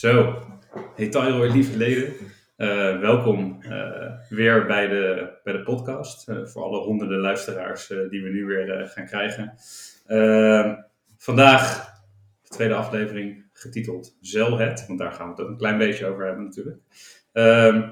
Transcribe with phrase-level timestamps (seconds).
[0.00, 0.42] Zo,
[0.96, 2.12] hey Tyro, lieve leden.
[2.56, 6.28] Eh, welkom eh, weer bij de, bij de podcast.
[6.28, 9.54] eh, voor alle honderden luisteraars die we nu weer gaan krijgen.
[11.18, 11.92] Vandaag
[12.42, 14.84] de tweede aflevering getiteld Zelhet.
[14.86, 16.78] Want daar gaan we het ook een klein beetje over hebben natuurlijk.
[17.32, 17.90] Ehm,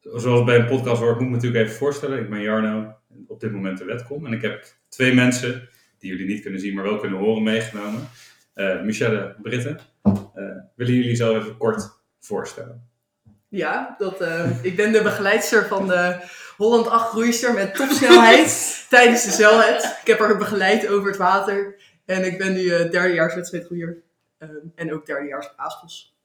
[0.00, 2.18] zoals bij een podcast moet ik me natuurlijk even voorstellen.
[2.18, 2.96] Ik ben Jarno,
[3.26, 4.26] op dit moment de wetkom.
[4.26, 5.68] En ik heb twee mensen,
[5.98, 8.08] die jullie niet kunnen zien, maar wel kunnen horen, meegenomen.
[8.58, 9.78] Eh Michelle Britten.
[10.02, 11.90] Eh, willen jullie zo even kort
[12.20, 12.88] voorstellen?
[13.48, 16.16] Ja, dat, eh, ik ben de begeleidster van de
[16.56, 18.50] Holland 8 groeister met topsnelheid
[18.90, 19.98] tijdens de zelhet.
[20.00, 21.80] Ik heb haar begeleid over het water.
[22.04, 24.02] En ik ben nu eh derdejaars wedstrijdgroeier.
[24.74, 26.16] En ook derdejaars op Aaspels.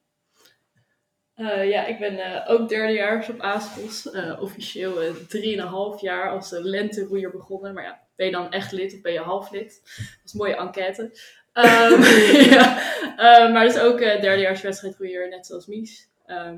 [1.34, 4.10] Eh, ja, ik ben eh, ook derdejaars op Aaspels.
[4.10, 7.74] Eh, officieel eh, drieënhalf jaar als uh, lenteroeier begonnen.
[7.74, 9.80] Maar ja, ben je dan echt lid of ben je half lid?
[9.96, 11.20] Dat is een mooie enquête.
[11.54, 12.02] Ehm,
[12.54, 12.78] ja,
[13.16, 16.10] eh, maar dus ook uh, derdejaars wedstrijdroeier, net zoals Mies.
[16.26, 16.56] Ehm,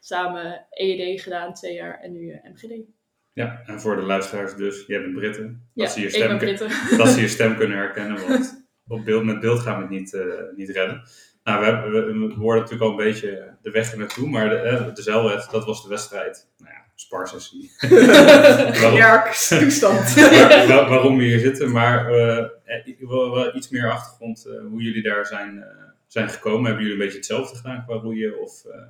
[0.00, 2.72] samen EED gedaan, twee jaar, en nu uh, MGD.
[3.32, 5.68] Ja, en voor de luisteraars dus, jij bent Britten.
[5.74, 6.56] Ja, Dat, ze je stem, kun-
[6.96, 10.14] dat ze je stem kunnen herkennen, want op beeld, met beeld gaan we het niet,
[10.14, 10.22] eh,
[10.56, 11.02] niet redden.
[11.48, 14.48] Nou, we, hebben, we, we hoorden natuurlijk al een beetje de weg er naartoe, maar
[14.48, 15.02] de, eh, de
[15.50, 16.48] dat was de wedstrijd.
[16.58, 17.70] Nou ja, sparsessie.
[19.58, 20.14] Toestand.
[20.14, 21.72] waar- waar- waarom we hier zitten.
[21.72, 22.46] Maar eh, eh,
[22.84, 25.68] ik wil wel iets meer achtergrond eh, hoe jullie daar zijn, eh,
[26.06, 26.64] zijn gekomen.
[26.64, 28.40] Hebben jullie een beetje hetzelfde gedaan qua roeien?
[28.40, 28.80] Of, eh,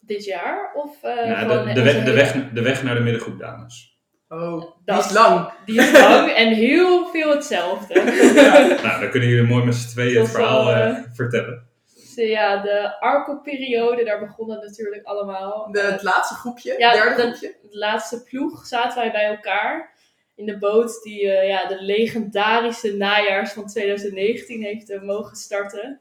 [0.00, 0.72] Dit jaar?
[0.74, 3.97] Of eh nou, de, de, weg, de, weg, de weg naar de middengroep dames.
[4.28, 5.50] Oh, die Dat- is lang.
[5.64, 7.94] Die is lang en heel veel hetzelfde.
[8.82, 11.66] Nou, dan kunnen jullie mooi met z'n tweeën het wel, verhaal eh, eh, vertellen.
[11.94, 15.68] Dus, eh, ja, de Arco-periode, daar begon het natuurlijk allemaal.
[15.72, 17.54] De, Eh, het laatste groepje, Ja, derde de- groepje.
[17.70, 19.96] de laatste ploeg zaten wij bij elkaar
[20.34, 26.00] in de boot die eh, ja, de legendarische najaars van 2019 heeft mogen starten.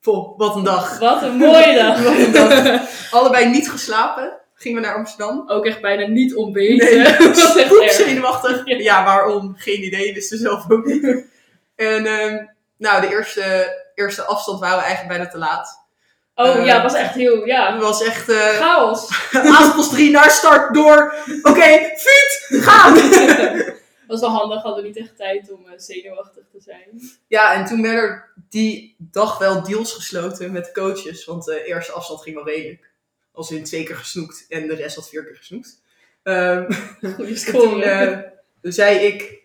[0.00, 0.98] Vol, wat een dag.
[0.98, 2.02] Wat een mooie dag!
[2.02, 2.82] Wat een dag.
[3.12, 4.37] Allebei niet geslapen.
[4.60, 5.44] Gingen we naar Amsterdam.
[5.46, 6.98] Ook echt bijna niet ontbeten.
[6.98, 7.06] Nee,
[7.84, 8.62] echt zenuwachtig.
[8.64, 8.76] Ja.
[8.76, 9.04] Ja.
[9.04, 9.54] waarom?
[9.56, 11.26] Geen idee, wisten ze zelf ook niet.
[11.74, 12.44] En ehm,
[12.76, 15.86] nou, de eerste, eerste afstand waren we eigenlijk bijna te laat.
[16.34, 19.08] Oh Eh, ja, het was echt heel, Het ja, was echt eh chaos.
[19.56, 21.14] Aaspels 3 naar start door.
[21.42, 22.94] Oké, fiet, gaan!
[24.08, 27.18] Het was wel handig, hadden we niet echt tijd om eh, zenuwachtig te zijn.
[27.26, 31.24] ja, en toen werden er die dag wel deals gesloten met de coaches.
[31.24, 32.90] Want de eerste afstand ging wel redelijk.
[33.38, 35.82] Als in twee keer gesnoekt en de rest had vier keer gesnoekt.
[37.34, 37.62] Score.
[37.62, 38.18] toen eh,
[38.62, 39.42] zei ik,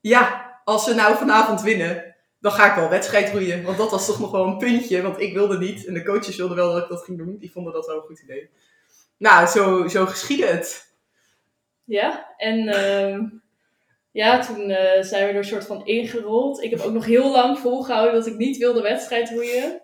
[0.00, 3.62] ja, als we nou vanavond winnen, dan ga ik wel wedstrijd roeien.
[3.62, 5.86] Want dat was toch nog wel een puntje, want ik wilde niet.
[5.86, 7.36] En de coaches wilden wel dat ik dat ging doen.
[7.38, 8.50] Die vonden dat wel een goed idee.
[9.16, 10.94] Nou, zo, zo geschiedde het.
[11.84, 13.24] Ja, en ehm,
[14.10, 16.62] ja, toen eh, zijn we er een soort van ingerold.
[16.62, 19.82] Ik heb ook nog heel lang volgehouden dat ik niet wilde wedstrijd roeien.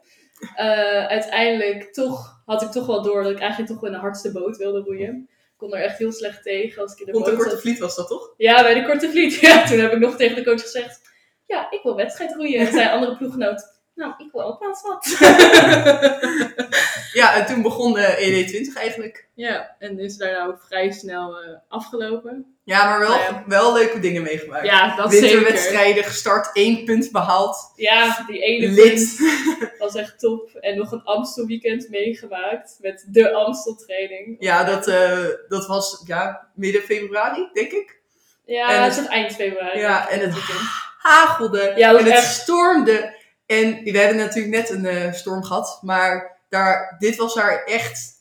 [0.55, 4.03] Eh, uiteindelijk toch, had ik toch wel door dat ik eigenlijk toch wel in de
[4.03, 5.29] hardste boot wilde roeien.
[5.31, 7.59] Ik kon er echt heel slecht tegen als ik in de Want de Korte.
[7.59, 8.35] Vliet was dat toch?
[8.37, 9.35] Ja, bij de Korte Vliet.
[9.47, 11.01] Ja, toen heb ik nog tegen de coach gezegd,
[11.47, 12.67] ja, ik wil wedstrijd roeien.
[12.67, 15.07] En zei een andere ploeggenoot, nou, ik wil ook plaats wat.
[17.15, 19.29] Ja, en toen begon de ED20 eigenlijk.
[19.35, 22.54] Ja, en is daarna ook vrij snel eh, afgelopen.
[22.65, 23.43] Ja, maar wel, Nou ja.
[23.47, 24.67] wel leuke dingen meegemaakt.
[24.67, 25.11] Ja, dat.
[25.11, 27.73] Winterwedstrijden gestart, één punt behaald.
[27.77, 29.17] Ja, die ene Lid.
[29.17, 30.51] punt was echt top.
[30.61, 34.37] En nog een Amstel weekend meegemaakt met de Amstel training.
[34.39, 38.01] Ja, dat, eh, dat was ja, midden februari, denk ik.
[38.47, 39.79] Ja, En het het- is eind februari.
[39.79, 40.59] Ja, en het weekend.
[40.99, 41.73] hagelde.
[41.77, 43.15] Ja, en het echt- stormde.
[43.47, 45.79] En we hebben natuurlijk net een eh, storm gehad.
[45.83, 48.13] Maar daar, dit was daar echt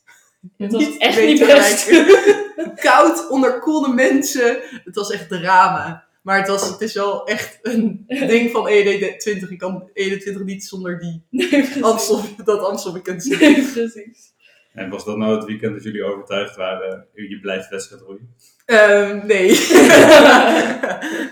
[0.58, 2.06] Het was niet echt niet best.
[2.90, 4.59] Koud, onderkoelde mensen.
[4.84, 6.04] Het was echt drama.
[6.22, 9.50] Maar het, was, het is wel echt een ding van ED20.
[9.50, 11.84] Ik kan ED20 niet zonder die Nee.
[11.84, 13.40] Amstel, dat Amstel zien.
[13.40, 14.31] Nee, precies.
[14.74, 18.36] En was dat nou het weekend dat jullie overtuigd waren, je blijft wedstrijd roeien?
[18.66, 19.50] Ehm, nee.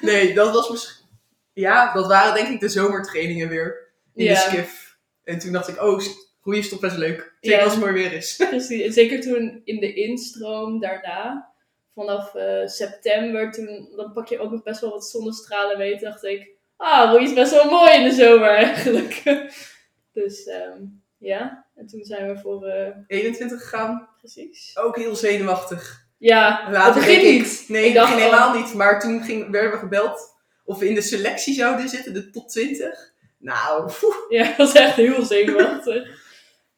[0.01, 1.05] nee, dat was misschien...
[1.53, 3.91] Ja, dat waren denk ik de zomertrainingen weer.
[4.15, 4.33] In Ja.
[4.33, 4.97] de skif.
[5.23, 6.01] En toen dacht ik, oh,
[6.41, 7.33] roeien is toch best leuk.
[7.41, 7.63] Zeker Ja.
[7.63, 8.35] als het mooi weer is.
[8.49, 8.81] precies.
[8.85, 11.49] En zeker toen in de instroom daarna,
[11.93, 15.91] vanaf eh, september, toen, dan pak je ook nog best wel wat zonnestralen mee.
[15.97, 19.21] Toen dacht ik, ah, roeien is best wel mooi in de zomer eigenlijk.
[20.13, 20.81] dus ehm,
[21.17, 24.09] ja, en toen zijn we voor, eh, 21 gegaan.
[24.17, 24.77] precies.
[24.77, 25.99] Ook heel zenuwachtig.
[26.17, 27.65] Ja, Later het begin niet.
[27.67, 28.73] Nee, Ik dacht helemaal niet.
[28.73, 30.35] Maar toen ging, werden we gebeld
[30.65, 33.13] of we in de selectie zouden zitten, de top 20.
[33.37, 34.15] Nou, poeh.
[34.29, 36.19] Ja, dat was echt heel zenuwachtig.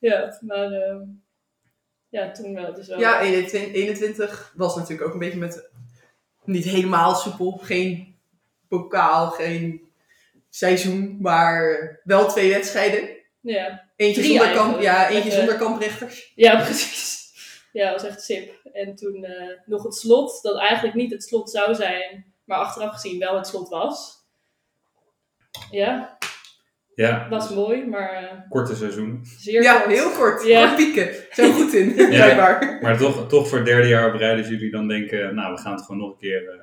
[0.09, 1.01] Ja, maar ehm,
[2.09, 2.73] ja, toen wel.
[2.73, 3.00] Dus wel.
[3.00, 5.69] ja, 21, 21 was natuurlijk ook een beetje met
[6.44, 7.51] niet helemaal soepel.
[7.51, 8.17] Geen
[8.67, 9.81] bokaal, geen
[10.50, 13.09] seizoen, maar wel twee wedstrijden.
[13.39, 16.31] Ja, Eentje Drie zonder, kamp, ja, eentje Met, zonder kamprechters.
[16.35, 17.21] ja precies.
[17.71, 18.65] Ja, dat was echt sip.
[18.73, 22.94] En toen eh, nog het slot, dat eigenlijk niet het slot zou zijn, maar achteraf
[22.94, 24.21] gezien wel het slot was.
[25.71, 26.17] Ja,
[26.95, 29.25] Ja, was mooi, maar eh, korte seizoen.
[29.38, 29.92] zeer Ja, kort.
[29.95, 30.44] heel kort.
[30.45, 30.66] Ja.
[30.66, 31.10] Kort pieken.
[31.36, 32.78] We goed in, blijkbaar.
[32.81, 35.60] Maar toch, toch voor het derde jaar op rij dat jullie dan denken, nou, we
[35.62, 36.60] gaan het gewoon nog een keer, eh,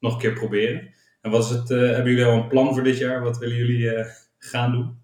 [0.00, 0.94] nog een keer proberen.
[1.22, 3.22] En wat is het, eh, hebben jullie al een plan voor dit jaar?
[3.22, 4.06] Wat willen jullie eh,
[4.38, 5.02] gaan doen?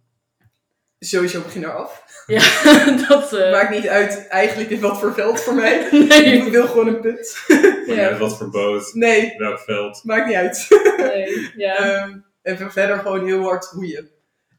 [0.99, 1.99] Sowieso begin eraf.
[2.27, 2.41] Ja,
[3.09, 3.33] dat...
[3.33, 5.89] eh, Maakt niet uit eigenlijk in wat voor veld voor mij.
[5.91, 7.37] nee, Ik wil gewoon een punt.
[7.87, 7.95] Ja.
[7.95, 10.05] ja, wat voor boot, Nee, welk veld?
[10.05, 10.67] maakt niet uit.
[10.99, 11.77] nee, ja.
[11.77, 14.09] Ehm, en verder gewoon heel hard roeien.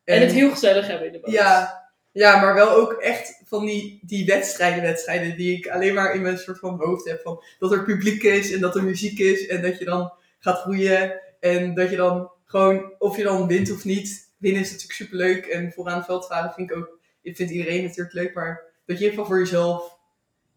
[0.04, 1.34] En het heel gezellig hebben in de boot.
[1.34, 1.82] Ja,
[2.12, 6.22] ja, maar wel ook echt van die, die wedstrijden, wedstrijden die ik alleen maar in
[6.22, 7.22] mijn soort van hoofd heb.
[7.22, 10.66] Van dat er publiek is en dat er muziek is en dat je dan gaat
[10.66, 11.20] roeien.
[11.40, 14.30] En dat je dan gewoon, of je dan wint of niet.
[14.38, 17.84] Winnen is natuurlijk superleuk en vooraan het veld varen vind ik ook, ik vind iedereen
[17.84, 18.34] natuurlijk leuk.
[18.34, 19.98] Maar dat je in ieder geval voor jezelf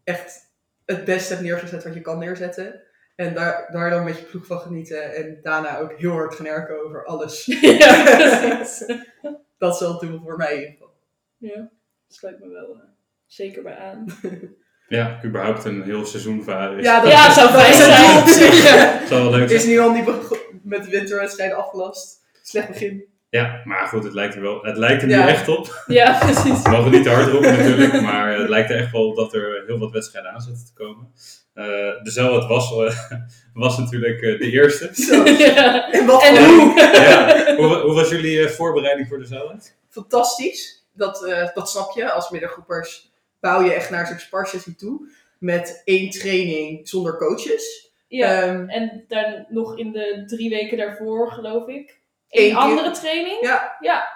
[0.03, 0.39] echt
[0.85, 2.81] het beste hebt neergezet wat je kan neerzetten.
[3.15, 5.13] En daar, daar dan met je ploeg van genieten.
[5.15, 7.45] En daarna ook heel hard gaan erken over alles.
[7.79, 8.85] ja, precies.
[9.57, 10.93] Dat is wel het doel voor mij in ieder geval.
[11.37, 11.69] Ja,
[12.07, 12.79] sluit me wel eh,
[13.25, 14.05] zeker bij aan.
[14.87, 16.77] Ja, überhaupt een heel seizoen varen.
[16.77, 18.17] Is, Ja, dat, Ja, zou dat fijn is zijn.
[18.21, 19.07] op zich.
[19.07, 19.73] zal wel leuk is zijn.
[19.73, 20.05] nu al niet
[20.63, 22.23] met de winterwedstrijden afgelast.
[22.43, 23.05] Slecht begin.
[23.29, 24.63] Ja, maar goed, het lijkt er wel.
[24.63, 25.27] Het lijkt er nu Ja.
[25.27, 25.83] echt op.
[25.87, 26.61] Ja, precies.
[26.61, 29.33] We mogen niet te hard roepen natuurlijk, maar het lijkt er echt wel op dat
[29.33, 31.11] er heel wat wedstrijden aan zitten te komen.
[31.55, 31.63] Eh
[32.03, 32.99] de was, eh,
[33.53, 34.89] was natuurlijk eh, de eerste.
[35.07, 35.23] Zo.
[35.23, 35.91] Ja.
[35.91, 36.73] En wat En hoe?
[36.93, 37.33] Ja.
[37.55, 39.59] Hoe, hoe was jullie eh, voorbereiding voor de
[39.89, 40.87] fantastisch.
[40.93, 42.11] Dat, eh, dat snap je.
[42.11, 45.07] Als middengroepers bouw je echt naar zo'n sparsessie toe.
[45.39, 47.91] Met één training zonder coaches.
[48.07, 51.99] Ja, Ehm, en dan nog in de drie weken daarvoor, geloof ik.
[52.29, 52.57] Eén Een keer.
[52.57, 53.37] andere training.
[53.41, 53.77] Ja.
[53.79, 54.07] Ja.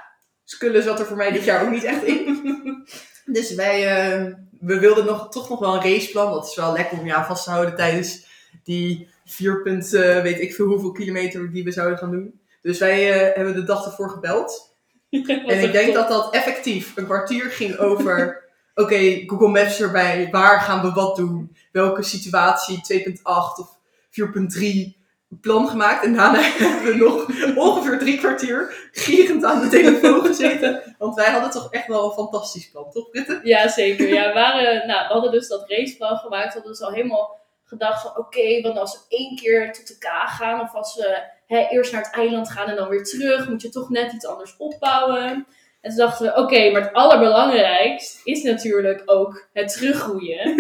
[0.44, 2.88] Skullen zat er voor mij dit jaar ook niet echt in.
[3.26, 6.32] Dus wij, eh, we wilden nog, toch nog wel een raceplan.
[6.32, 8.28] Dat is wel lekker om je aan vast te houden tijdens
[8.64, 12.40] die vier punt, eh, weet ik veel hoeveel kilometer die we zouden gaan doen.
[12.62, 14.68] Dus wij eh, hebben de dag ervoor gebeld.
[15.26, 18.48] En ik denk dat dat effectief een kwartier ging over...
[18.76, 20.28] Oké, Google Maps erbij.
[20.32, 21.56] Waar gaan we wat doen?
[21.72, 23.04] Welke situatie?
[23.08, 23.78] 2.8 of
[24.10, 24.99] 4.3
[25.42, 26.04] plan gemaakt.
[26.04, 30.96] En daarna hebben we nog ongeveer drie kwartier gierend aan de telefoon gezeten.
[30.98, 33.40] Want wij hadden toch echt wel een fantastisch plan, toch Britte?
[33.44, 34.08] Ja, zeker.
[34.08, 36.48] Ja, we, waren, nou, we hadden dus dat raceplan gemaakt.
[36.48, 38.18] We hadden dus al helemaal gedacht van...
[38.18, 40.62] Oké, want als we één keer tot de K gaan...
[40.62, 43.50] Of als we hè, eerst naar het eiland gaan en dan weer terug...
[43.50, 45.48] Moet je toch net iets anders opbouwen.
[45.82, 46.36] En toen dachten we...
[46.36, 50.40] Oké, maar het allerbelangrijkst is natuurlijk ook het teruggroeien.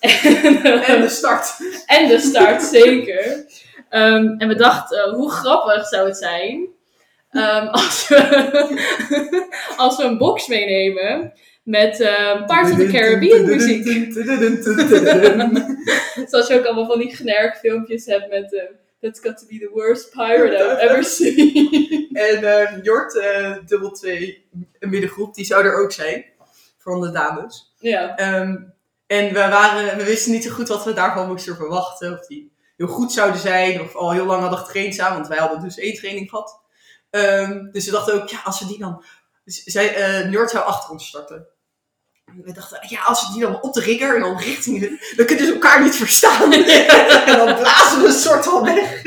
[0.00, 1.56] en, En de start.
[1.86, 3.46] En de start, zeker.
[3.90, 6.68] Ehm, en we dachten, eh, hoe grappig zou het zijn
[7.30, 9.46] ehm, als, we,
[9.76, 11.32] als we een box meenemen
[11.62, 13.84] met ehm Parts of the Caribbean muziek.
[16.30, 18.62] Zoals je ook allemaal van die generik filmpjes hebt met eh
[19.00, 22.08] That's got to be the worst pirate I've ever seen.
[22.12, 24.46] En Jort, eh dubbel 2,
[24.78, 26.24] een middengroep, die zou er ook zijn.
[26.78, 27.74] Van de dames.
[27.78, 28.16] ja.
[29.06, 32.12] En we, waren, we wisten niet zo goed wat we daarvan moesten verwachten.
[32.12, 33.80] Of die heel goed zouden zijn.
[33.80, 35.14] Of al heel lang hadden getraind samen.
[35.14, 36.60] Want wij hadden dus één training gehad.
[37.10, 39.04] Ehm, dus we dachten ook, ja, als we die dan...
[39.44, 41.46] Dus zij, eh Njord zou achter ons starten.
[42.24, 45.00] En we dachten, ja, als we die dan op de rigger en dan richting.
[45.16, 46.52] Dan kunnen ze elkaar niet verstaan.
[47.26, 49.02] en dan blazen we een soort van weg.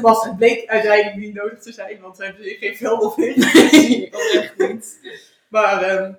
[0.00, 2.00] Was, het bleek uiteindelijk niet nodig te zijn.
[2.00, 3.46] Want we hebben geen veld of niks.
[4.06, 4.98] Oprecht niet.
[5.48, 6.12] Maar ehm,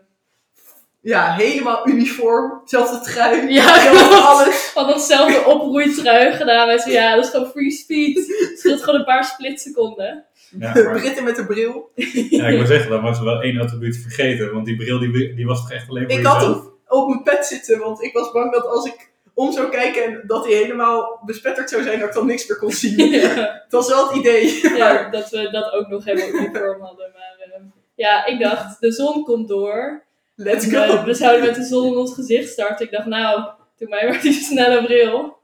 [1.07, 2.61] ja, helemaal uniform.
[2.65, 3.51] Zelfde trui.
[3.53, 4.55] Ja, zelfde alles.
[4.55, 6.67] Van datzelfde oproeitrui gedaan.
[6.67, 8.15] Wij zeiden, ja, dat is gewoon free speed.
[8.49, 10.25] Het scheelt gewoon een paar splitseconden.
[10.59, 11.91] Ja, maar, Britten met de bril.
[12.29, 14.53] ja, ik wil zeggen, dan was er wel één attribuut vergeten.
[14.53, 17.23] Want die bril die, die was toch echt alleen voor Ik had hem op mijn
[17.23, 20.53] pet zitten, want ik was bang dat als ik om zou kijken en dat hij
[20.55, 23.09] helemaal bespetterd zou zijn, dat ik dan niks meer kon zien.
[23.21, 23.27] Ja.
[23.63, 24.59] Het was wel het idee.
[24.63, 27.11] Maar Ja, dat we dat ook nog helemaal uniform hadden.
[27.13, 27.61] Maar eh,
[27.95, 30.05] ja, ik dacht, de zon komt door.
[30.37, 31.03] Let's go.
[31.05, 32.85] we zouden met de zon in ons gezicht starten.
[32.85, 35.35] Ik dacht, nou, doe mij maar die snelle bril.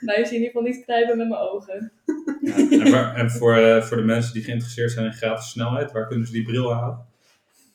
[0.00, 1.92] Nou, je ziet in ieder geval niet knijpen met mijn ogen.
[2.40, 5.92] Ja, en waar- en voor, eh, voor de mensen die geïnteresseerd zijn in gratis snelheid,
[5.92, 7.06] waar kunnen ze die bril halen?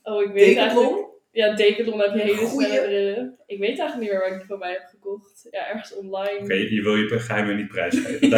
[0.03, 1.07] Oh, ik weet eigenlijk...
[1.31, 2.67] Ja, Decathlon heb je hele Goeie.
[2.67, 3.35] snelle brillen.
[3.45, 5.47] Ik weet eigenlijk niet meer waar ik die van mij heb gekocht.
[5.51, 6.39] Ja, ergens online.
[6.39, 8.29] Oké, je, je wil je geheimen niet prijsgeven.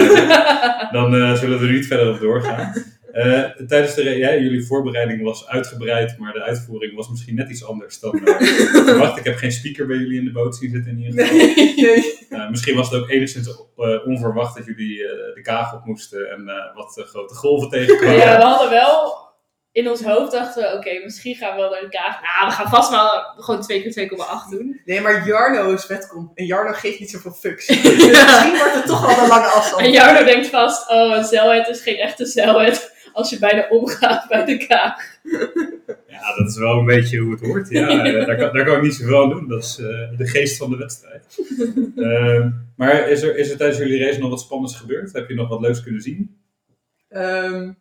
[0.97, 2.73] Dan eh, zullen we er niet verder op doorgaan.
[3.11, 7.65] Eh, tijdens de ja, jullie voorbereiding was uitgebreid, maar de uitvoering was misschien net iets
[7.65, 8.41] anders dan eh,
[8.85, 9.17] verwacht.
[9.17, 11.37] Ik heb geen speaker bij jullie in de boot zien zitten in ieder geval.
[11.37, 12.27] Nee, nee.
[12.29, 16.31] Eh, misschien was het ook enigszins eh, onverwacht dat jullie eh, de kaag op moesten
[16.31, 18.17] en eh, wat grote golven tegenkwamen.
[18.17, 19.29] Ja, we hadden wel
[19.71, 22.21] in ons hoofd dachten we, oké, misschien gaan we wel naar de kaag.
[22.21, 24.81] Nou, we gaan vast wel gewoon 2 keer 2,8 doen.
[24.85, 26.31] Nee, maar Jarno is wetkom.
[26.35, 27.65] En Jarno geeft niet zoveel fucks.
[27.67, 29.81] Dus misschien wordt het toch wel een lange afstand.
[29.81, 34.27] En Jarno denkt vast, oh, een zeilheid is geen echte zeilheid als je bijna omgaat
[34.27, 35.19] bij de kaag.
[36.07, 37.69] Ja, dat is wel een beetje hoe het hoort.
[37.69, 39.47] Ja, daar, kan, daar kan ik niet zoveel aan doen.
[39.47, 41.25] Dat is eh, de geest van de wedstrijd.
[41.95, 45.13] Ehm, maar is er, is er tijdens jullie race nog wat spannends gebeurd?
[45.13, 46.39] Heb je nog wat leuks kunnen zien?
[47.09, 47.71] Ehm,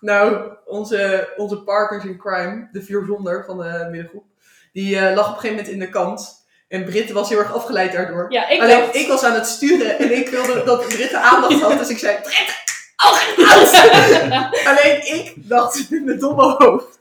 [0.00, 4.24] nou, onze, onze partners in crime, de vier zonder van de middengroep,
[4.72, 6.38] die eh, lag op een gegeven moment in de kant.
[6.68, 8.26] En Britt was heel erg afgeleid daardoor.
[8.28, 8.94] Ja, ik Alleen, dacht...
[8.94, 11.78] ik was aan het sturen en ik wilde dat Britt de aandacht had.
[11.78, 12.69] Dus ik zei, Britt!
[14.70, 16.98] Alleen ik dacht in mijn domme hoofd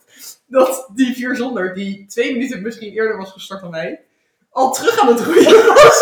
[0.48, 4.02] dat die vier zonder, die twee minuten misschien eerder was gestart dan mij,
[4.50, 6.02] al terug aan het roeien was.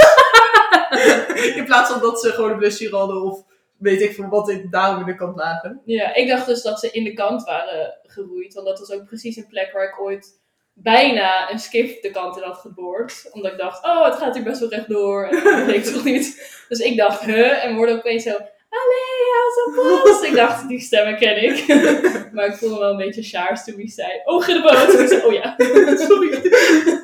[1.55, 3.43] in plaats van dat ze gewoon een blessure hadden of
[3.77, 5.81] weet ik veel wat ik daarom in de kant lagen.
[5.85, 8.53] Ja, ik dacht dus dat ze in de kant waren geroeid.
[8.53, 10.39] Want dat was ook precies een plek waar ik ooit
[10.73, 13.29] bijna een skiff de kant in had geboord.
[13.31, 15.25] Omdat ik dacht, oh, het gaat hier best wel rechtdoor.
[15.25, 16.55] En dat bleek toch niet.
[16.69, 17.65] Dus ik dacht, huh?
[17.65, 18.37] En hoorde opeens zo,
[18.69, 20.21] allee, als een bos.
[20.21, 21.67] Ik dacht, die stemmen ken ik.
[22.33, 24.99] maar ik voelde me wel een beetje sjaars toen hij zei, oh, in de boot.
[24.99, 25.55] Ik zei, oh ja.
[26.07, 26.51] Sorry.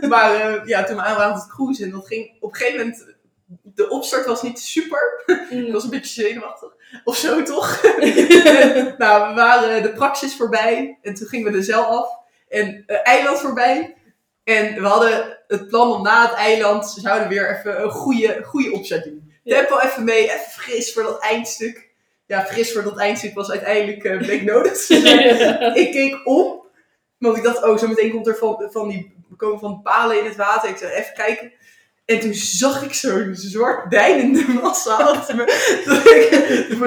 [0.07, 2.55] maar eh, ja, toen we aan waren aan het cruisen, en dat ging op een
[2.55, 3.11] gegeven moment.
[3.75, 5.23] De opstart was niet super.
[5.49, 6.73] Ik was een beetje zenuwachtig.
[7.03, 7.83] Of zo toch?
[7.83, 10.97] En, nou, we waren de praxis voorbij.
[11.01, 12.07] En toen gingen we de zeil af.
[12.49, 13.95] En uh, eiland voorbij.
[14.43, 16.95] En we hadden het plan om na het eiland.
[17.01, 19.22] Zouden weer even een goede, goede opzet doen.
[19.43, 21.91] Tempo even mee, even fris voor dat eindstuk.
[22.25, 24.89] Ja, fris voor dat eindstuk was uiteindelijk uh, bleek nodig.
[25.75, 26.61] Ik keek om.
[27.17, 30.25] Want ik dacht, oh, zo meteen komt er van, van die komen van palen in
[30.25, 30.69] het water.
[30.69, 31.53] Ik zei, even kijken.
[32.05, 35.43] En toen zag ik zo'n zwart deinende massa achter me.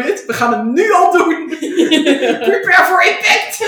[0.07, 1.49] Ik, we gaan het nu al doen.
[2.49, 3.59] Prepare for impact.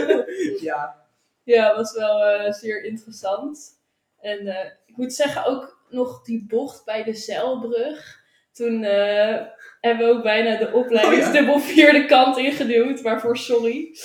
[0.68, 1.00] ja.
[1.44, 3.80] Ja, was wel uh, zeer interessant.
[4.20, 8.21] En uh, ik moet zeggen, ook nog die bocht bij de zeilbrug.
[8.52, 9.36] Toen uh,
[9.80, 11.66] hebben we ook bijna de opleidingsdubbel oh, ja.
[11.66, 13.00] vierde kant ingeduwd.
[13.00, 13.96] Waarvoor sorry.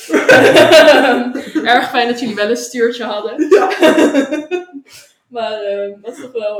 [1.73, 3.47] Erg fijn dat jullie wel een stuurtje hadden.
[3.49, 3.69] Ja.
[5.35, 5.59] maar
[6.01, 6.57] dat is toch wel...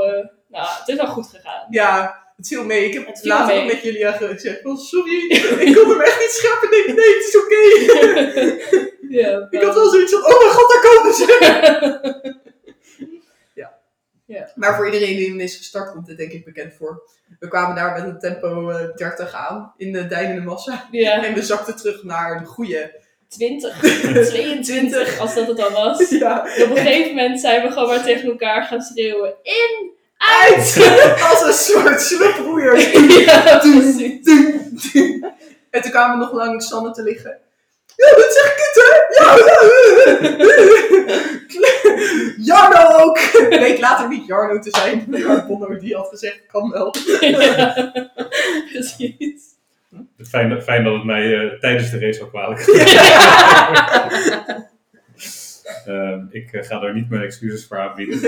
[0.48, 1.68] nou, het is wel goed gegaan.
[1.70, 2.86] Ja, het viel mee.
[2.86, 3.66] Ik heb het later mee.
[3.66, 4.66] met jullie gezegd.
[4.66, 6.70] Oh, sorry, ik kon hem echt niet scheppen.
[6.70, 7.56] Nee, nee, het is oké.
[8.06, 8.86] Okay.
[9.10, 12.42] Ja, ik had wel zoiets van, oh mijn god, daar komen ze.
[14.28, 14.52] Ja.
[14.56, 17.10] Maar voor iedereen die hem is gestart, komt dit denk ik bekend voor.
[17.40, 20.88] We kwamen daar met een tempo uh, 30 aan in de deinende massa.
[20.92, 21.24] Ja.
[21.24, 23.80] En we zakten terug naar de goede 20,
[24.28, 26.10] 22, als dat het al was.
[26.20, 26.40] Ja.
[26.40, 29.34] Op een gegeven moment zijn we gewoon maar tegen elkaar gaan schreeuwen.
[29.44, 30.78] In, uit!
[31.30, 33.00] Als een soort sluproeier.
[33.26, 34.26] ja, precies.
[35.70, 37.38] En toen kwamen we nog lang Sanne te liggen.
[37.98, 38.90] Ja, dat zeg ik het, hè?
[39.24, 39.58] Ja, ja.
[42.50, 43.20] Jarno ook.
[43.50, 45.06] Bleek later niet Jarno te zijn.
[45.28, 46.96] Maar Bono die had gezegd, kan wel.
[47.20, 47.94] Ja,
[48.72, 49.42] precies.
[50.30, 52.68] Fijn, fijn dat het mij uh, tijdens de race al kwalijk
[55.88, 58.22] uh, ik uh, ga daar niet mijn excuses voor aanbieden.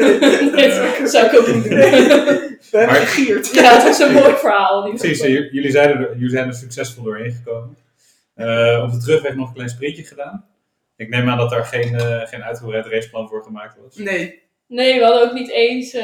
[0.54, 0.72] Nee,
[1.08, 1.74] zou ik ook niet doen.
[1.74, 3.54] We hebben gegierd.
[3.54, 4.90] Ja, het is een mooi verhaal.
[4.90, 7.78] Precies, jullie, zijn er, jullie zijn er succesvol doorheen gekomen.
[8.40, 10.46] Uh, op de terugweg nog een klein sprintje gedaan.
[10.96, 13.96] Ik neem aan dat daar geen, uh, geen uitgebreid raceplan voor gemaakt was.
[13.96, 14.44] Nee.
[14.68, 16.04] Nee, we hadden ook niet eens, uh,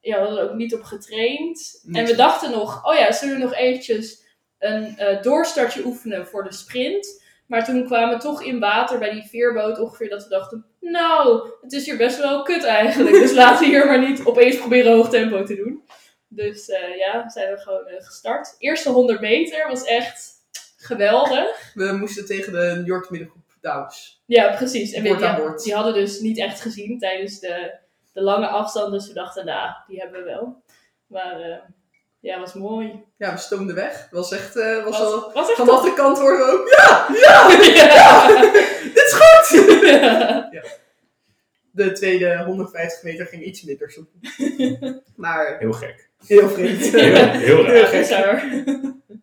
[0.00, 1.80] ja, we hadden ook niet op getraind.
[1.82, 1.96] Niet.
[1.96, 4.22] En we dachten nog, oh ja, zullen we nog eventjes
[4.58, 7.22] een doorstartje oefenen voor de sprint?
[7.46, 11.50] Maar toen kwamen we toch in water bij die veerboot ongeveer dat we dachten, nou,
[11.60, 13.16] het is hier best wel kut eigenlijk.
[13.16, 15.82] Dus laten we hier maar niet opeens proberen hoog tempo te doen.
[16.28, 18.56] Dus ja, zijn we gewoon gestart.
[18.58, 20.39] Eerste 100 meter was echt
[20.80, 21.72] geweldig.
[21.74, 24.22] We moesten tegen de York middengroep Douws.
[24.26, 24.92] Ja, precies.
[24.92, 27.74] En we, Boord aan die, die hadden dus niet echt gezien tijdens de,
[28.12, 28.92] de lange afstand.
[28.92, 30.62] Dus we dachten, nou, die hebben we wel.
[31.06, 31.56] Maar uh,
[32.20, 33.04] ja, was mooi.
[33.16, 34.08] Ja, we stoomden weg.
[34.10, 35.84] Was echt, uh, was, Was, al, was echt vanaf top.
[35.84, 37.48] de kant hoorden we ook, ja, ja,
[37.94, 38.40] Ja.
[38.94, 39.48] dit is goed!
[40.50, 40.62] Ja.
[41.72, 44.08] De tweede 150 meter ging iets minder soep.
[45.16, 46.09] Maar Heel gek.
[46.26, 46.78] Heel vreemd.
[46.90, 47.34] Heel, heel raar.
[47.36, 48.00] Heel Ja, gek.
[48.00, 48.42] bizar.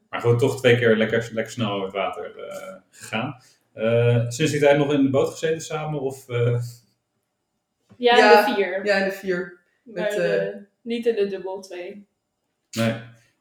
[0.09, 3.37] Maar gewoon toch twee keer lekker, lekker snel over het water uh, gegaan.
[3.75, 6.01] Uh, sinds die tijd nog in de boot gezeten samen?
[6.01, 6.59] Of, uh...
[7.97, 8.85] Ja, Ja, de vier.
[8.85, 9.59] Ja, de vier.
[9.83, 12.07] met, de- niet in de dubbel twee.
[12.71, 12.89] Nee.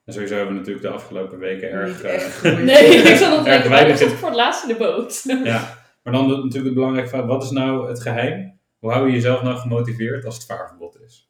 [0.05, 2.03] En sowieso hebben we natuurlijk de afgelopen weken erg...
[2.03, 2.43] Eh, echt.
[2.65, 4.77] Nee, ik zat nog denken, weinig waarom zat in- ik voor het laatst in de
[4.77, 5.23] boot?
[5.45, 5.79] ja.
[6.03, 8.59] Maar dan de- natuurlijk het belangrijke vraag, wat is nou het geheim?
[8.79, 11.25] Hoe hou je jezelf nou gemotiveerd als het vaarverbod is?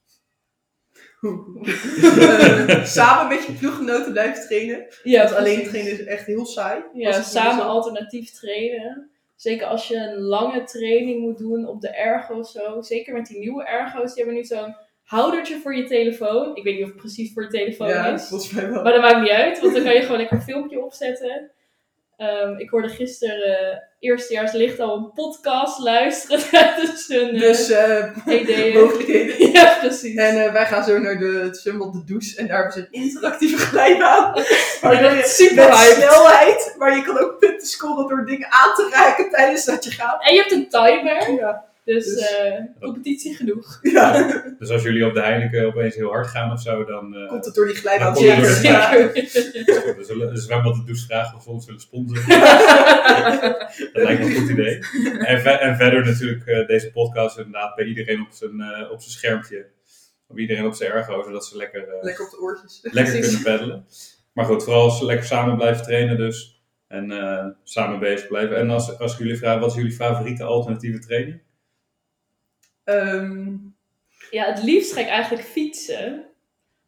[1.26, 4.86] Eh, samen met je ploeggenoten blijven trainen.
[5.02, 6.82] Ja, Want alleen trainen is echt heel saai.
[6.92, 9.10] Ja, samen alternatief trainen.
[9.36, 12.80] zeker als je een lange training moet doen op de ergo of zo.
[12.82, 16.56] Zeker met die nieuwe ergo's, die hebben nu zo'n houdertje voor je telefoon.
[16.56, 18.28] Ik weet niet of het precies voor je telefoon Ja, is.
[18.28, 18.82] volgens mij wel.
[18.82, 21.50] Maar dat maakt niet uit, want dan kan je gewoon lekker een filmpje opzetten.
[22.16, 27.70] Ehm, ik hoorde gisteren uh, eerstejaars licht al een podcast luisteren tijdens hun uh, Dus
[27.70, 28.74] eh ideeën.
[28.82, 29.34] mogelijkheden.
[29.52, 30.14] Ja, precies.
[30.16, 32.36] En eh, wij gaan zo naar de, het zwembad De Douche.
[32.36, 34.32] En daar hebben ze een interactieve glijbaan.
[34.80, 36.74] Waar Ja, je super met snelheid.
[36.78, 40.22] Maar je kan ook punten scoren door dingen aan te raken tijdens dat je gaat.
[40.24, 41.64] En je hebt een timer, Ja.
[41.94, 43.78] Dus, Dus- eh, competitie genoeg.
[43.92, 44.42] ja.
[44.58, 47.14] Dus als jullie op de Heineken opeens heel hard gaan of zo, dan...
[47.16, 48.14] eh, Komt het door die glijbaan.
[48.22, 49.12] Ja, zeker.
[49.96, 52.28] we zullen een zwembad de douche vragen of we ons willen sponsoren.
[53.92, 54.74] Dat lijkt me een goed idee.
[55.18, 59.00] En, ve- en verder natuurlijk eh, deze podcast inderdaad bij iedereen op zijn, eh, op
[59.00, 59.66] zijn schermpje.
[60.28, 62.78] Op iedereen op zijn ergo, zodat ze lekker, eh, Lekker op de oortjes.
[62.82, 63.86] lekker kunnen peddelen.
[64.32, 66.54] Maar goed, vooral als ze lekker samen blijven trainen dus.
[66.88, 68.56] En eh, samen bezig blijven.
[68.56, 71.40] En als, als ik jullie vraag, wat is jullie favoriete alternatieve training?
[72.86, 73.54] Ehm,
[74.30, 76.24] Ja, het liefst ga ik eigenlijk fietsen.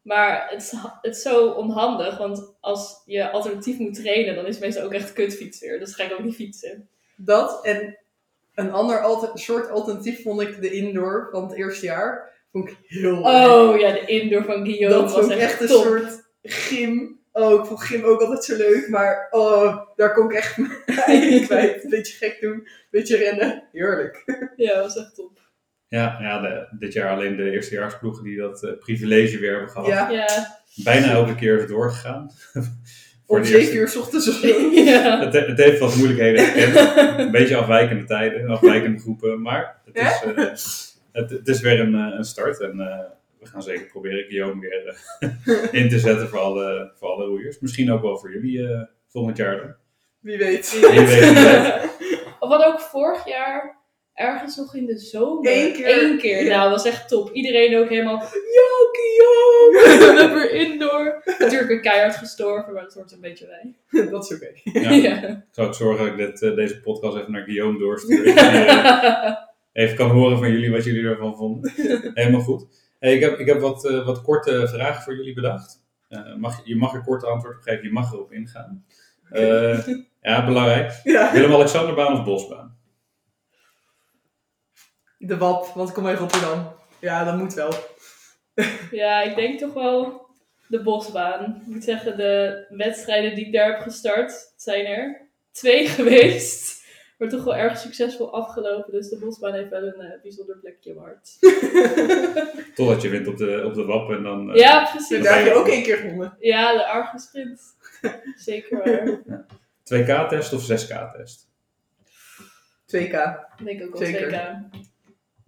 [0.02, 4.54] Maar het is, het is zo onhandig, want als je alternatief moet trainen, dan is
[4.54, 5.78] het meestal ook echt kutfiets weer.
[5.78, 6.88] Dus ga ik ook niet fietsen.
[7.16, 7.98] dat en
[8.54, 12.30] een ander alter, soort alternatief vond ik de indoor van het eerste jaar.
[12.52, 13.24] Vond ik heel leuk.
[13.24, 15.82] Oh ja, de indoor van Guillaume dat was echt, echt een top.
[15.84, 17.20] soort gym.
[17.32, 18.88] Oh, ik vond gym ook altijd zo leuk.
[18.88, 20.56] Maar oh, daar kon ik echt
[21.06, 21.84] mijn kwijt.
[21.84, 22.52] Een beetje gek doen.
[22.52, 23.68] Een beetje rennen.
[23.72, 24.22] Heerlijk.
[24.56, 25.40] Ja, dat was echt top.
[25.88, 29.86] Ja, ja de- dit jaar alleen de eerstejaarsploegen die dat eh, privilege weer hebben gehad.
[29.86, 30.10] Ja.
[30.10, 32.30] Ja, Bijna elke keer is het doorgegaan.
[33.26, 34.46] Voor Om de 7 eerste- uur 's ochtends of zo.
[34.90, 35.20] ja.
[35.24, 37.18] Het, het heeft wat moeilijkheden gekend.
[37.18, 39.42] Een beetje afwijkende tijden, afwijkende groepen.
[39.42, 40.44] Maar het is, eh,
[41.12, 42.60] het, het is weer een, eh, een start.
[42.60, 42.98] En eh,
[43.40, 45.00] we gaan zeker proberen Guillaume weer
[45.80, 47.58] in te zetten voor alle, voor alle roeiers.
[47.60, 49.74] Misschien ook wel voor jullie eh, volgend jaar dan.
[50.20, 50.72] Wie weet.
[50.80, 51.74] Wie weet, wie weet.
[52.40, 53.77] Of wat ook vorig jaar
[54.18, 55.52] ergens nog in de zomer.
[55.52, 56.02] Eén keer.
[56.02, 56.44] Eén keer.
[56.44, 56.48] Ja.
[56.48, 57.30] Nou, dat was echt top.
[57.32, 58.20] Iedereen ook helemaal.
[58.20, 60.12] Ja, Guillaume!
[60.14, 61.22] We hebben indoor.
[61.38, 63.74] Natuurlijk weer keihard gestorven, maar dat hoort een beetje bij.
[64.10, 64.80] Dat is oké.
[64.80, 64.90] Ja.
[64.90, 65.28] Ja.
[65.28, 68.26] Ik zal ook zorgen dat ik dit, eh, deze podcast even naar Guillaume doorstuur.
[69.72, 71.72] Even kan horen van jullie wat jullie ervan vonden.
[72.14, 72.66] Helemaal goed.
[72.98, 75.86] Hey, ik heb, ik heb wat, eh, wat korte vragen voor jullie bedacht.
[76.08, 78.84] Eh, mag, je mag er kort antwoord op geven, je mag erop ingaan.
[79.30, 79.86] Eh,
[80.20, 81.00] ja, belangrijk.
[81.04, 81.32] Ja.
[81.32, 82.77] Willem-Alexanderbaan of Bosbaan?
[85.18, 86.72] De WAP, want ik kom uit Rotterdam.
[86.98, 87.72] Ja, dat moet wel.
[88.90, 90.26] ja, ik denk toch wel
[90.68, 91.56] de bosbaan.
[91.60, 96.76] Ik moet zeggen, de wedstrijden die ik daar heb gestart, het zijn er twee geweest.
[97.18, 98.92] Maar toch wel erg succesvol afgelopen.
[98.92, 101.36] Dus de bosbaan heeft wel een eh, bijzonder plekje in mijn hart.
[102.74, 104.50] Totdat je wint op de, op de WAP en dan...
[104.50, 105.22] eh, Ja, precies.
[105.24, 106.36] daar heb je ook één keer gewonnen.
[106.40, 107.60] Ja, de Argus sprint.
[108.46, 109.44] Zeker waar.
[109.94, 111.48] 2K-test of 6K-test?
[112.96, 113.12] 2K.
[113.58, 114.30] Ik denk ook wel Zeker.
[114.30, 114.76] 2K.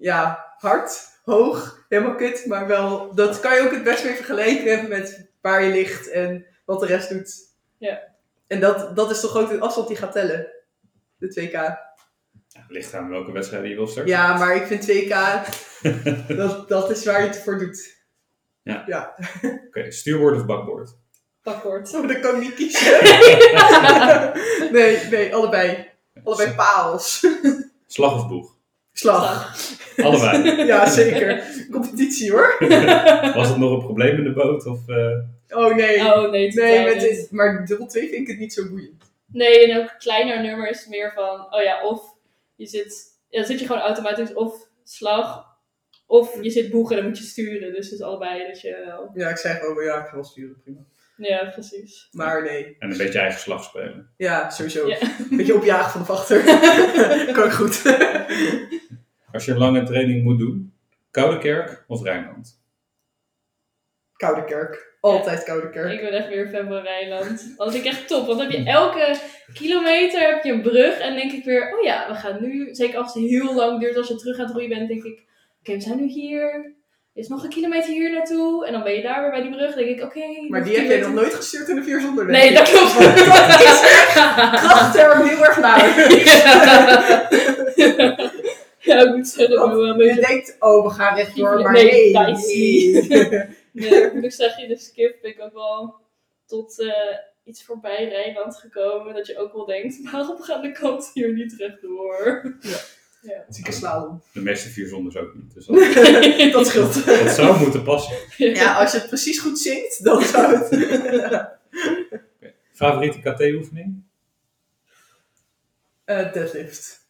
[0.01, 2.47] Ja, hard, hoog, helemaal kut.
[2.47, 6.47] Maar wel, dat kan je ook het best weer vergelijken met waar je ligt en
[6.65, 7.35] wat de rest doet.
[7.79, 8.01] Ja.
[8.47, 10.47] En dat, dat is toch ook de afstand die gaat tellen.
[11.19, 11.53] De 2K.
[11.53, 14.13] Ja, ligt aan welke wedstrijd je wil starten.
[14.13, 15.15] Ja, maar ik vind 2K,
[16.37, 17.99] dat, dat is waar je het voor doet.
[19.67, 20.97] Oké, stuurboord of bakboord?
[21.43, 21.95] Pakwoord.
[21.95, 23.05] Oh, dat kan ik niet kiezen.
[24.77, 25.91] nee, nee, allebei.
[26.25, 27.27] Allebei paals.
[27.87, 28.59] Slag of boeg?
[29.01, 29.57] Slag.
[29.97, 30.57] Allebei.
[30.73, 31.43] Ja, zeker.
[31.71, 32.57] Competitie hoor.
[33.35, 34.67] Was het nog een probleem in de boot?
[34.67, 36.01] Of, eh, Oh nee.
[36.15, 39.03] Oh nee, Nee, met dit, maar dubbel 2 vind ik het niet zo boeiend.
[39.27, 42.03] Nee, en ook kleiner nummer is meer van, oh ja, of
[42.57, 45.45] je zit, ja, dan zit je gewoon automatisch of slag,
[46.07, 47.73] of je zit boegen en dan moet je sturen.
[47.73, 50.15] Dus het is allebei dat je wel, Ja, ik zei gewoon, oh ja, ik ga
[50.15, 50.81] wel sturen, prima.
[51.17, 52.09] ja, precies.
[52.13, 52.77] Maar nee.
[52.79, 54.11] en een beetje eigen slag spelen.
[54.17, 54.89] Ja, sowieso.
[54.89, 54.97] Ja.
[55.31, 56.45] Een beetje opjagen van de vachter.
[57.35, 57.83] kan ik goed.
[59.33, 60.73] Als je een lange training moet doen,
[61.11, 62.59] Koude Kerk of Rijnland?
[64.21, 64.89] Koude kerk.
[65.01, 65.93] Altijd koude kerk.
[65.93, 67.55] Ik ben echt weer fan van Rijnland.
[67.57, 69.17] Dat vind ik echt top, want dan heb je elke
[69.53, 72.99] kilometer heb je een brug en denk ik weer, oh ja, we gaan nu, zeker
[72.99, 75.25] als het heel lang duurt, als je terug aan het roeien bent, denk ik,
[75.61, 76.75] oké, we zijn nu hier.
[77.15, 78.67] Er is nog een kilometer hier naartoe.
[78.67, 79.75] En dan ben je daar weer bij die brug.
[79.75, 80.21] Dan denk ik, oké.
[80.49, 82.99] Maar die heb jij nog nooit gestuurd in de 4 zonder Nee, dat klopt.
[82.99, 83.81] Dat is
[84.13, 85.81] krachtterm heel erg naar.
[88.81, 88.95] ja.
[88.97, 92.27] ja, ik moet zeggen, wel een Je denkt, oh, we gaan rechtdoor, maar Nee, nee.
[92.27, 93.07] nice.
[93.09, 93.91] nee.
[93.91, 95.95] Nee, ik moet ook zeggen, in de skip ben ik ook wel
[96.47, 96.93] tot eh,
[97.45, 99.15] iets voorbij Rijnland gekomen.
[99.15, 102.55] Dat je ook wel denkt, waarom gaan de kanten hier niet rechtdoor?
[103.49, 104.23] Zieke slalom.
[104.33, 105.55] De meeste vier zonders ook niet.
[105.55, 105.77] Dus dat,
[106.53, 107.07] Dat scheelt.
[107.07, 108.17] dat zou moeten passen.
[108.37, 111.49] Ja, als je het precies goed zingt, dan zou het.
[112.73, 114.03] Favoriete KT-oefening?
[116.05, 117.09] Eh, deadlift.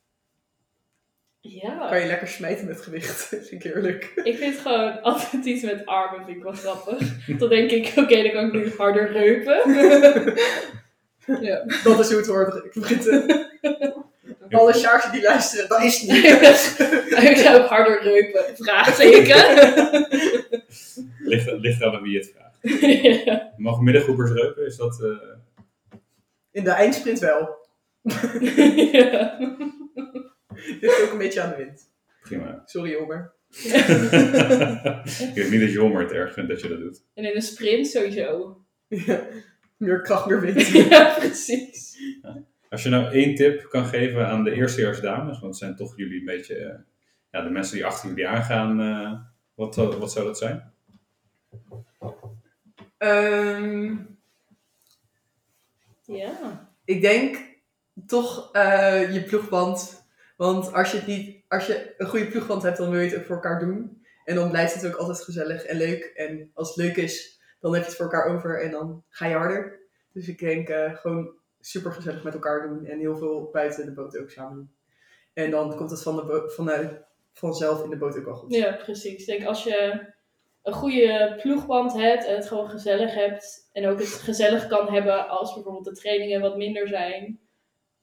[1.42, 1.88] Ja.
[1.88, 3.24] Kan je lekker smijten met gewicht.
[3.28, 4.12] Vind ik eerlijk.
[4.24, 7.26] Ik vind gewoon atletiek met armen vind ik wel grappig.
[7.38, 9.72] Dan denk ik, oké, dan kan ik nu harder reupen.
[11.46, 11.64] ja.
[11.84, 12.70] Dat is hoe het hoort.
[12.80, 13.46] Britten.
[14.50, 16.24] Alle Sjaars die luisteren, dat is het niet.
[17.30, 18.44] ik zou ook harder reupen.
[18.56, 19.68] Vraagteken.
[21.18, 22.80] Ligt, ligt aan wie het vraagt.
[23.24, 23.52] ja.
[23.56, 24.66] Mag middengroepers reupen?
[24.66, 25.00] Is dat...
[25.02, 25.96] eh,
[26.50, 27.56] In de eindsprint wel.
[28.92, 29.38] ja.
[30.80, 31.90] Ligt ook een beetje aan de wind.
[32.22, 32.62] prima.
[32.64, 33.32] Sorry, Homer.
[33.50, 37.02] ik weet niet dat Jomer het erg vindt dat je dat doet.
[37.14, 38.60] En in een sprint sowieso.
[38.88, 39.26] Ja.
[39.76, 40.66] Meer kracht, meer wind.
[40.90, 41.98] ja, precies.
[42.68, 46.18] Als je nou één tip kan geven aan de eerstejaarsdames, want het zijn toch jullie
[46.18, 46.78] een beetje eh,
[47.30, 49.20] ja, de mensen die achter jullie aangaan, eh,
[49.54, 50.72] wat, wat zou dat zijn?
[52.98, 53.96] Ehm,
[56.04, 56.70] Ja.
[56.84, 57.38] ik denk
[58.06, 59.99] toch eh, je ploegband.
[60.46, 63.18] Want als je, het niet, als je een goede ploegband hebt, dan wil je het
[63.18, 64.02] ook voor elkaar doen.
[64.24, 66.04] En dan blijft het ook altijd gezellig en leuk.
[66.04, 69.26] En als het leuk is, dan heb je het voor elkaar over en dan ga
[69.26, 69.80] je harder.
[70.12, 73.92] Dus ik denk eh, gewoon super gezellig met elkaar doen en heel veel buiten de
[73.92, 74.74] boot ook samen doen.
[75.32, 77.00] En dan komt het van de vanuit,
[77.32, 78.54] vanzelf in de boot ook wel goed.
[78.54, 79.20] Ja, precies.
[79.20, 80.06] Ik denk als je
[80.62, 83.68] een goede ploegband hebt en het gewoon gezellig hebt.
[83.72, 87.40] En ook het gezellig kan hebben als bijvoorbeeld de trainingen wat minder zijn.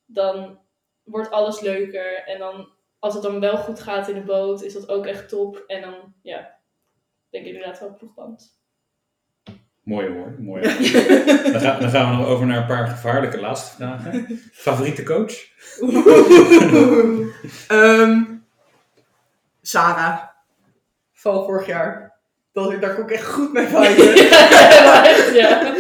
[0.06, 0.66] Dan
[1.08, 2.24] wordt alles leuker.
[2.26, 5.30] En dan, als het dan wel goed gaat in de boot, is dat ook echt
[5.30, 5.64] top.
[5.68, 6.56] En dan, ja,
[7.30, 8.56] denk ik inderdaad wel ploegband.
[9.84, 10.62] Mooi hoor, mooi.
[11.52, 14.40] dan, ga- dan gaan we nog over naar een paar gevaarlijke laatste vragen.
[14.54, 15.34] Favoriete coach?
[17.68, 18.24] Ehm,
[19.62, 20.24] Sarah.
[21.14, 22.16] Van vorig jaar.
[22.54, 24.16] Dat, daar kon ik echt goed mee viben.
[24.30, 25.76] ja, echt, ja.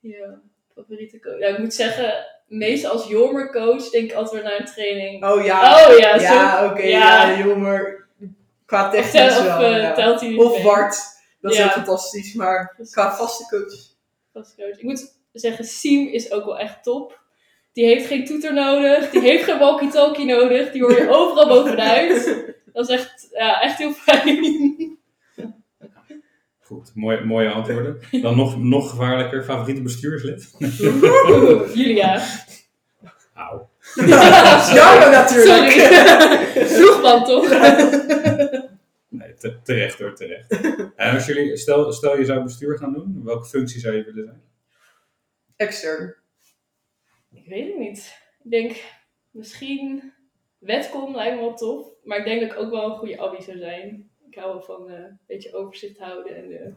[0.00, 0.40] ja,
[0.74, 1.38] favoriete coach.
[1.38, 2.14] Ja, ik moet zeggen,
[2.48, 5.24] meestal als Jormer coach denk ik altijd weer naar een training.
[5.24, 5.86] Oh ja.
[5.90, 6.16] Oh ja.
[6.20, 6.82] Ja, oké.
[6.82, 7.28] ja.
[7.28, 7.44] ja.
[8.66, 9.62] Qua technisch tel- of, wel.
[9.74, 10.18] eh, ja.
[10.36, 10.62] Of?
[10.62, 10.96] Bart.
[11.40, 12.34] Dat is ook fantastisch.
[12.34, 12.94] Maar Precies.
[12.94, 13.74] qua vaste coach.
[14.32, 14.78] Vaste coach.
[14.78, 17.20] Ik moet zeggen, Siem is ook wel echt top.
[17.72, 19.10] Die heeft geen toeter nodig.
[19.10, 20.70] Die heeft geen walkie-talkie nodig.
[20.70, 22.44] Die hoor je overal bovenuit.
[22.72, 24.97] Dat is echt, ja, echt heel fijn.
[26.68, 28.00] Goed, mooie, mooie antwoorden.
[28.22, 30.50] Dan nog, nog gevaarlijker, favoriete bestuurslid?
[30.60, 32.22] Oeh, Julia.
[33.34, 33.68] Auw.
[34.74, 35.70] Ja, natuurlijk.
[36.66, 37.24] Sorry.
[37.30, 37.48] Toch?
[39.08, 40.60] Nee, te- terecht hoor, terecht.
[40.96, 44.24] En als jullie, stel, stel je zou bestuur gaan doen, welke functie zou je willen
[44.24, 44.42] zijn?
[45.56, 46.14] Extern.
[47.34, 48.18] Ik weet het niet.
[48.44, 48.84] Ik denk
[49.30, 50.12] misschien
[50.58, 51.86] wetcom lijkt me wel tof.
[52.04, 54.10] Maar ik denk dat ik ook wel een goede abby zou zijn.
[54.30, 56.72] Ik hou wel van eh, een beetje overzicht houden en eh,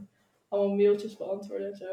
[0.47, 1.85] allemaal mailtjes beantwoorden en zo.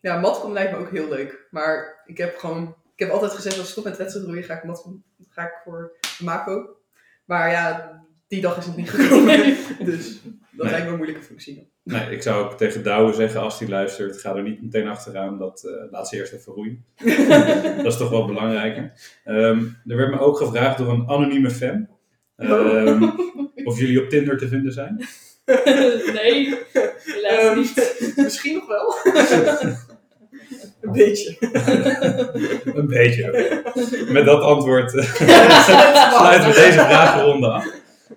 [0.00, 1.46] Ja, matkom lijkt me ook heel leuk.
[1.50, 2.74] Maar ik heb gewoon...
[2.94, 5.02] Ik heb altijd gezegd, als ik stop met wedstrijdroeien, ga ik matkom...
[5.28, 6.76] Ga ik voor de Mako.
[7.24, 9.36] Maar ja, die dag is nog niet gekomen.
[9.84, 10.70] dus dat Nee.
[10.70, 11.70] lijkt me een moeilijke functie.
[11.82, 15.38] Nee, ik zou ook tegen Douwe zeggen, als hij luistert, ga er niet meteen achteraan.
[15.38, 16.84] Dat, eh, laat ze eerst even roeien.
[17.76, 18.92] dat is toch wel belangrijker.
[19.24, 21.88] Ehm, er werd me ook gevraagd door een anonieme fan.
[22.36, 23.10] ehm,
[23.64, 25.06] of jullie op Tinder te vinden zijn.
[26.14, 26.58] nee,
[27.04, 28.00] helaas Ehm, niet.
[28.16, 28.94] Misschien nog wel.
[30.80, 31.36] een beetje.
[32.74, 33.62] Een beetje.
[34.08, 35.14] Met dat antwoord eh,
[36.18, 37.66] Sluiten we deze vragenronde af.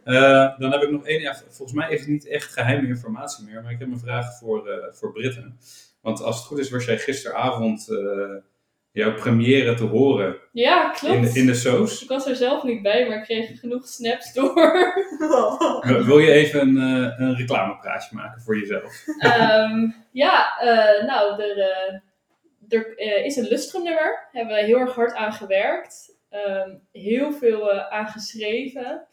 [0.03, 1.21] Eh, dan heb ik nog één.
[1.21, 4.37] Ja, volgens mij is het niet echt geheime informatie meer, maar ik heb een vraag
[4.39, 5.57] voor, eh, voor Britten.
[6.01, 7.87] Want als het goed is, was jij gisteravond
[8.93, 11.15] jouw première te horen Ja, klopt.
[11.15, 12.03] in, de- in de soos.
[12.03, 14.53] Ik was er zelf niet bij, maar ik kreeg genoeg snaps door.
[15.87, 19.03] Wil- Wil je even een, eh, een reclamepraatje maken voor jezelf?
[19.19, 21.93] Ehm, ja, eh, nou, er, eh,
[22.69, 24.03] er is een Lustrum nummer.
[24.03, 26.17] Daar hebben we heel erg hard aan gewerkt.
[26.29, 29.05] Ehm, heel veel eh, aan geschreven.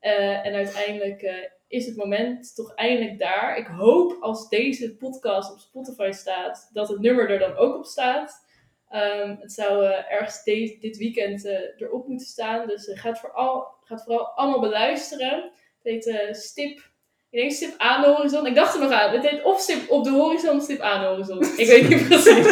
[0.00, 1.34] Eh, en uiteindelijk eh,
[1.68, 3.56] is het moment toch eindelijk daar.
[3.58, 7.84] Ik hoop als deze podcast op Spotify staat, dat het nummer er dan ook op
[7.84, 8.48] staat.
[8.90, 12.66] Ehm, het zou eh, ergens de- dit weekend eh, erop moeten staan.
[12.66, 15.50] Dus eh, gaat, vooral, gaat vooral allemaal beluisteren.
[15.82, 16.88] Het heet eh, Stip
[17.32, 18.46] ik denk stip aan de horizon.
[18.46, 19.10] Ik dacht er nog aan.
[19.12, 21.42] Het heet of stip op de horizon of stip aan de horizon.
[21.56, 22.46] Ik weet niet precies.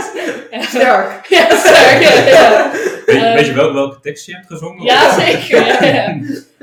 [0.51, 1.27] Ja, Sterk.
[1.27, 2.03] ja sterk.
[2.03, 2.70] Ja, ja.
[3.07, 4.85] Weet, Ehm, weet je wel welke tekst je hebt gezongen?
[4.85, 5.66] ja zeker.
[5.66, 6.20] Ja, ja.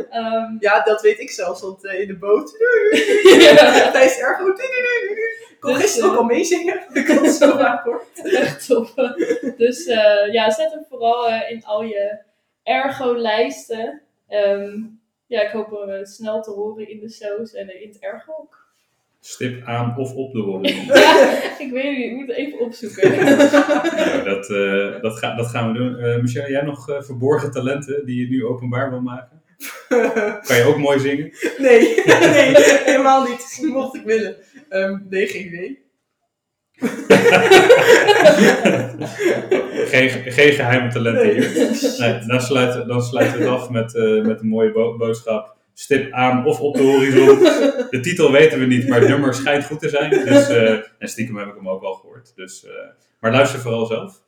[0.09, 2.55] Ehm, Ja, dat weet ik zelfs, want eh, in de boot.
[3.39, 4.43] ja, Tijdens ergo.
[5.67, 6.83] Ik kon Dus, gisteren ook al meezingen.
[6.93, 7.57] Ik had zo
[8.23, 9.15] echt top.
[9.57, 12.17] Dus eh, ja, zet hem vooral eh, in al je
[12.63, 14.01] ergo-lijsten.
[14.27, 14.79] Ehm,
[15.27, 18.31] ja, ik hoop hem eh, snel te horen in de shows en in het ergo
[18.31, 18.63] ook.
[19.19, 20.85] Stip aan of op de horizon.
[20.95, 22.05] Ja, ik weet het niet.
[22.05, 23.11] Ik moet het even opzoeken.
[23.95, 25.97] Nou, dat, eh, dat, ga, dat gaan we doen.
[25.97, 29.41] Eh Michelle, jij nog eh, verborgen talenten die je nu openbaar wil maken?
[30.47, 31.31] Kan je ook mooi zingen?
[31.57, 33.59] nee, nee, helemaal niet.
[33.61, 34.35] Mocht ik willen.
[34.75, 35.83] Ehm, nee, geen idee.
[39.91, 41.51] geen, geen geheime talenten hier.
[41.99, 45.55] Nee, dan, sluiten, dan sluiten we het af met, eh, met een mooie bo- boodschap.
[45.73, 47.39] Stip aan of op de horizon.
[47.89, 50.09] De titel weten we niet, maar het nummer schijnt goed te zijn.
[50.09, 52.31] Dus, eh, en stiekem heb ik hem ook al gehoord.
[52.35, 52.71] Dus, eh,
[53.19, 54.21] maar luister vooral zelf.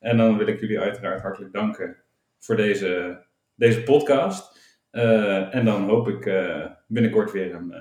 [0.00, 1.96] En dan wil ik jullie uiteraard hartelijk danken
[2.38, 3.18] voor deze,
[3.54, 4.62] deze podcast.
[5.50, 6.32] En dan hoop ik
[6.86, 7.74] binnenkort weer een,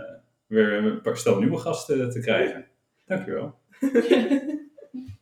[0.54, 2.68] weer een paar stel nieuwe gasten te krijgen.
[3.06, 3.60] Dankjewel.